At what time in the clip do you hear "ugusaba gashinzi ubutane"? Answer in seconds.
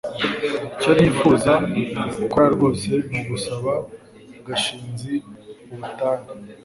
3.21-6.27